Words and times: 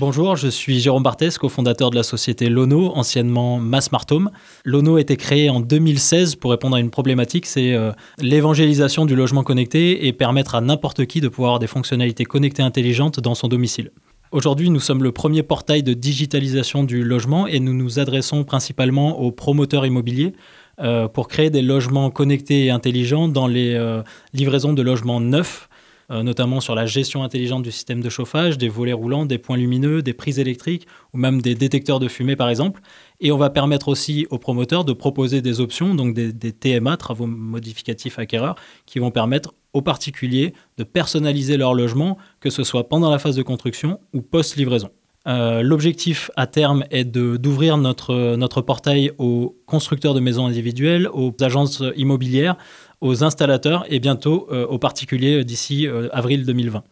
Bonjour, 0.00 0.34
je 0.34 0.48
suis 0.48 0.80
Jérôme 0.80 1.02
Barthès, 1.02 1.36
cofondateur 1.36 1.90
de 1.90 1.96
la 1.96 2.02
société 2.02 2.48
Lono, 2.48 2.90
anciennement 2.94 3.58
Mass 3.58 3.92
Martome. 3.92 4.30
Lono 4.64 4.96
a 4.96 5.00
été 5.02 5.18
créé 5.18 5.50
en 5.50 5.60
2016 5.60 6.36
pour 6.36 6.52
répondre 6.52 6.76
à 6.76 6.80
une 6.80 6.88
problématique, 6.88 7.44
c'est 7.44 7.74
euh, 7.74 7.92
l'évangélisation 8.18 9.04
du 9.04 9.14
logement 9.14 9.42
connecté 9.42 10.06
et 10.06 10.14
permettre 10.14 10.54
à 10.54 10.62
n'importe 10.62 11.04
qui 11.04 11.20
de 11.20 11.28
pouvoir 11.28 11.50
avoir 11.50 11.58
des 11.58 11.66
fonctionnalités 11.66 12.24
connectées 12.24 12.62
intelligentes 12.62 13.20
dans 13.20 13.34
son 13.34 13.46
domicile. 13.46 13.90
Aujourd'hui, 14.32 14.70
nous 14.70 14.80
sommes 14.80 15.02
le 15.02 15.12
premier 15.12 15.42
portail 15.42 15.82
de 15.82 15.92
digitalisation 15.92 16.82
du 16.82 17.04
logement 17.04 17.46
et 17.46 17.60
nous 17.60 17.74
nous 17.74 17.98
adressons 17.98 18.44
principalement 18.44 19.20
aux 19.20 19.32
promoteurs 19.32 19.84
immobiliers 19.84 20.32
euh, 20.80 21.08
pour 21.08 21.28
créer 21.28 21.50
des 21.50 21.60
logements 21.60 22.10
connectés 22.10 22.64
et 22.64 22.70
intelligents 22.70 23.28
dans 23.28 23.46
les 23.46 23.74
euh, 23.74 24.00
livraisons 24.32 24.72
de 24.72 24.80
logements 24.80 25.20
neufs 25.20 25.68
notamment 26.10 26.60
sur 26.60 26.74
la 26.74 26.86
gestion 26.86 27.22
intelligente 27.22 27.62
du 27.62 27.70
système 27.70 28.00
de 28.00 28.08
chauffage, 28.08 28.58
des 28.58 28.68
volets 28.68 28.92
roulants, 28.92 29.26
des 29.26 29.38
points 29.38 29.56
lumineux, 29.56 30.02
des 30.02 30.12
prises 30.12 30.38
électriques 30.38 30.86
ou 31.12 31.18
même 31.18 31.40
des 31.40 31.54
détecteurs 31.54 32.00
de 32.00 32.08
fumée 32.08 32.36
par 32.36 32.48
exemple. 32.48 32.80
Et 33.20 33.32
on 33.32 33.36
va 33.36 33.50
permettre 33.50 33.88
aussi 33.88 34.26
aux 34.30 34.38
promoteurs 34.38 34.84
de 34.84 34.92
proposer 34.92 35.42
des 35.42 35.60
options, 35.60 35.94
donc 35.94 36.14
des, 36.14 36.52
TMA, 36.52 36.96
travaux 36.96 37.26
modificatifs 37.26 38.18
acquéreurs, 38.18 38.56
qui 38.86 38.98
vont 38.98 39.10
permettre 39.10 39.54
aux 39.72 39.82
particuliers 39.82 40.54
de 40.78 40.84
personnaliser 40.84 41.56
leur 41.56 41.74
logement, 41.74 42.18
que 42.40 42.50
ce 42.50 42.64
soit 42.64 42.88
pendant 42.88 43.10
la 43.10 43.18
phase 43.18 43.36
de 43.36 43.42
construction 43.42 44.00
ou 44.12 44.20
post-livraison. 44.20 44.90
Euh, 45.26 45.62
l'objectif 45.62 46.30
à 46.36 46.46
terme 46.46 46.84
est 46.90 47.04
d'ouvrir 47.04 47.76
notre, 47.76 48.62
portail 48.62 49.12
aux 49.18 49.56
constructeurs 49.66 50.14
de 50.14 50.20
maisons 50.20 50.46
individuelles, 50.46 51.08
aux 51.12 51.34
agences 51.40 51.82
immobilières, 51.96 52.56
aux 53.00 53.22
installateurs 53.22 53.84
et 53.88 54.00
bientôt 54.00 54.48
euh, 54.50 54.66
aux 54.66 54.78
particuliers 54.78 55.44
d'ici 55.44 55.86
euh, 55.86 56.08
avril 56.12 56.46
2020. 56.46 56.84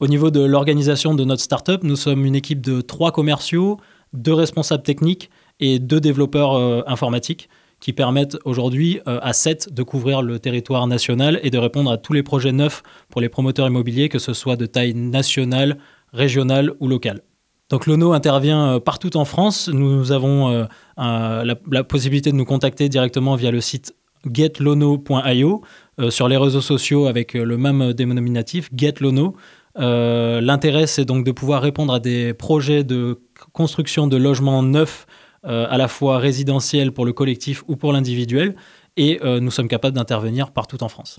Au 0.00 0.08
niveau 0.08 0.30
de 0.30 0.40
l'organisation 0.40 1.14
de 1.14 1.24
notre 1.24 1.42
startup, 1.42 1.82
nous 1.84 1.96
sommes 1.96 2.26
une 2.26 2.34
équipe 2.34 2.60
de 2.60 2.80
trois 2.80 3.12
commerciaux, 3.12 3.78
deux 4.12 4.34
responsables 4.34 4.82
techniques 4.82 5.30
et 5.58 5.78
deux 5.78 6.00
développeurs 6.00 6.86
informatiques 6.86 7.48
qui 7.80 7.94
permettent 7.94 8.36
aujourd'hui 8.44 9.00
à 9.06 9.32
7 9.32 9.72
de 9.72 9.82
couvrir 9.82 10.20
le 10.20 10.38
territoire 10.38 10.86
national 10.86 11.40
et 11.42 11.48
de 11.48 11.56
répondre 11.56 11.90
à 11.90 11.96
tous 11.96 12.12
les 12.12 12.22
projets 12.22 12.52
neufs 12.52 12.82
pour 13.08 13.22
les 13.22 13.30
promoteurs 13.30 13.68
immobiliers, 13.68 14.10
que 14.10 14.18
ce 14.18 14.34
soit 14.34 14.56
de 14.56 14.66
taille 14.66 14.92
nationale, 14.92 15.78
régionale 16.12 16.74
ou 16.78 16.88
locale. 16.88 17.22
Donc 17.68 17.86
l'ONO 17.86 18.12
intervient 18.12 18.78
partout 18.80 19.16
en 19.16 19.24
France. 19.24 19.68
Nous 19.68 20.12
avons 20.12 20.68
la, 20.96 21.84
possibilité 21.84 22.30
de 22.30 22.36
nous 22.36 22.44
contacter 22.44 22.88
directement 22.88 23.34
via 23.34 23.50
le 23.50 23.60
site 23.60 23.94
getlono.io 24.32 25.62
euh, 26.00 26.10
sur 26.10 26.28
les 26.28 26.36
réseaux 26.36 26.60
sociaux 26.60 27.06
avec 27.06 27.34
euh, 27.34 27.44
le 27.44 27.56
même 27.56 27.92
dénominatif, 27.92 28.68
getlono. 28.74 29.36
Euh, 29.78 30.40
L'intérêt, 30.40 30.86
c'est 30.86 31.04
donc 31.04 31.24
de 31.24 31.32
pouvoir 31.32 31.62
répondre 31.62 31.92
à 31.92 32.00
des 32.00 32.34
projets 32.34 32.84
de 32.84 33.20
construction 33.52 34.06
de 34.06 34.16
logements 34.16 34.62
neufs, 34.62 35.06
à 35.44 35.78
la 35.78 35.86
fois 35.86 36.18
résidentiels 36.18 36.90
pour 36.90 37.06
le 37.06 37.12
collectif 37.12 37.62
ou 37.68 37.76
pour 37.76 37.92
l'individuel. 37.92 38.56
Et 38.96 39.20
nous 39.22 39.52
sommes 39.52 39.68
capables 39.68 39.94
d'intervenir 39.94 40.50
partout 40.50 40.82
en 40.82 40.88
France. 40.88 41.18